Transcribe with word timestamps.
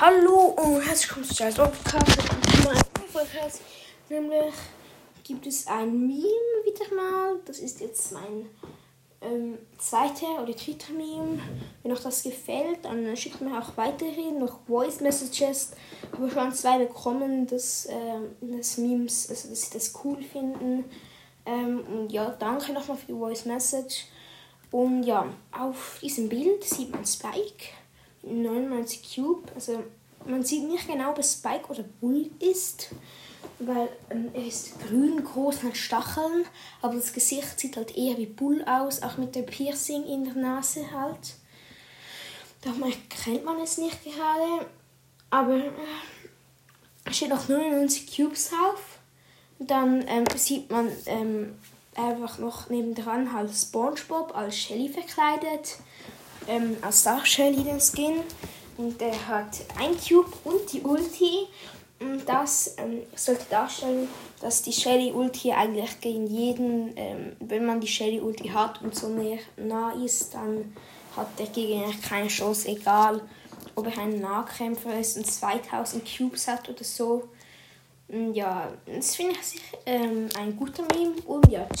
Hallo 0.00 0.54
und 0.56 0.80
herzlich 0.80 1.10
willkommen 1.10 1.26
zu 1.26 1.34
Charles 1.34 1.56
Podcast. 3.12 3.60
Nämlich 4.08 4.54
gibt 5.22 5.46
es 5.46 5.66
ein 5.66 6.06
Meme 6.06 6.64
wieder 6.64 6.94
mal. 6.96 7.38
Das 7.44 7.58
ist 7.58 7.82
jetzt 7.82 8.10
mein 8.12 8.48
ähm, 9.20 9.58
zweiter 9.76 10.42
oder 10.42 10.54
dritter 10.54 10.94
Meme. 10.94 11.38
Wenn 11.82 11.92
euch 11.92 12.00
das 12.00 12.22
gefällt, 12.22 12.82
dann 12.86 13.14
schickt 13.14 13.42
mir 13.42 13.58
auch 13.58 13.76
weiterhin 13.76 14.38
noch 14.38 14.60
Voice 14.66 15.02
Messages. 15.02 15.72
Ich 16.10 16.18
habe 16.18 16.30
schon 16.30 16.54
zwei 16.54 16.78
bekommen, 16.78 17.46
dass, 17.46 17.86
ähm, 17.90 18.36
das 18.40 18.78
Memes, 18.78 19.28
also 19.28 19.50
dass 19.50 19.60
sie 19.60 19.74
das 19.74 19.92
cool 20.02 20.22
finden. 20.22 20.86
Ähm, 21.44 21.84
und 21.86 22.10
ja, 22.10 22.34
danke 22.38 22.72
nochmal 22.72 22.96
für 22.96 23.12
die 23.12 23.18
Voice 23.18 23.44
Message. 23.44 24.06
Und 24.70 25.02
ja, 25.02 25.26
auf 25.52 25.98
diesem 26.00 26.30
Bild 26.30 26.64
sieht 26.64 26.90
man 26.90 27.04
Spike 27.04 27.66
99 28.22 29.14
Cube. 29.14 29.50
Also 29.54 29.82
man 30.26 30.42
sieht 30.42 30.68
nicht 30.68 30.86
genau, 30.86 31.10
ob 31.10 31.18
es 31.18 31.34
Spike 31.34 31.68
oder 31.68 31.82
Bull 32.00 32.30
ist, 32.38 32.90
weil 33.58 33.88
ähm, 34.10 34.30
er 34.34 34.46
ist 34.46 34.78
grün, 34.80 35.24
groß 35.24 35.62
mit 35.62 35.76
Stacheln, 35.76 36.44
aber 36.82 36.94
das 36.94 37.12
Gesicht 37.12 37.58
sieht 37.58 37.76
halt 37.76 37.96
eher 37.96 38.16
wie 38.18 38.26
Bull 38.26 38.64
aus, 38.64 39.02
auch 39.02 39.16
mit 39.16 39.34
dem 39.34 39.46
Piercing 39.46 40.04
in 40.04 40.24
der 40.24 40.34
Nase 40.34 40.90
halt. 40.92 41.34
Darum 42.62 42.82
erkennt 42.82 43.44
man 43.44 43.58
es 43.60 43.78
nicht 43.78 44.04
gerade, 44.04 44.66
aber 45.30 45.56
äh, 45.56 47.12
steht 47.12 47.30
noch 47.30 47.48
99 47.48 48.14
Cubes 48.14 48.50
drauf. 48.50 48.98
Dann 49.58 50.06
ähm, 50.08 50.24
sieht 50.36 50.70
man 50.70 50.90
ähm, 51.06 51.54
einfach 51.94 52.38
noch 52.38 52.68
nebendran 52.68 53.32
halt 53.32 53.54
SpongeBob 53.54 54.34
als 54.34 54.56
Shelly 54.56 54.88
verkleidet, 54.88 55.78
ähm, 56.50 56.76
als 56.82 57.04
Dark 57.04 57.26
Shelly 57.26 57.62
den 57.62 57.80
Skin. 57.80 58.20
Und 58.76 59.00
der 59.00 59.28
hat 59.28 59.58
ein 59.78 59.96
Cube 59.96 60.32
und 60.44 60.72
die 60.72 60.80
Ulti. 60.80 61.46
Und 62.00 62.26
das 62.26 62.76
ähm, 62.78 63.02
sollte 63.14 63.44
darstellen, 63.50 64.08
dass 64.40 64.62
die 64.62 64.72
Shelly 64.72 65.12
Ulti 65.12 65.52
eigentlich 65.52 66.00
gegen 66.00 66.26
jeden, 66.26 66.92
ähm, 66.96 67.36
wenn 67.40 67.66
man 67.66 67.80
die 67.80 67.86
Shelly 67.86 68.20
Ulti 68.20 68.48
hat 68.48 68.80
und 68.82 68.94
so 68.94 69.08
näher 69.08 69.38
nah 69.58 69.92
ist, 69.92 70.32
dann 70.32 70.74
hat 71.14 71.38
der 71.38 71.46
Gegner 71.46 71.90
keine 72.08 72.28
Chance, 72.28 72.68
egal 72.68 73.20
ob 73.74 73.86
er 73.86 74.02
ein 74.02 74.20
Nahkämpfer 74.20 74.98
ist 74.98 75.18
und 75.18 75.26
2000 75.26 76.02
Cubes 76.16 76.48
hat 76.48 76.68
oder 76.68 76.84
so. 76.84 77.28
Ja, 78.32 78.72
das 78.86 79.14
finde 79.14 79.34
ich 79.34 79.60
ähm, 79.86 80.28
ein 80.38 80.56
guter 80.56 80.82
Meme. 80.94 81.14
Und 81.26 81.50
ja, 81.50 81.68